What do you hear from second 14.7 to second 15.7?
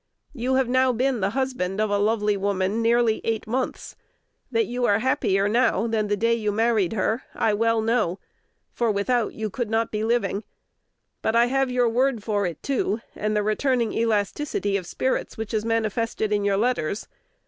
of spirits which is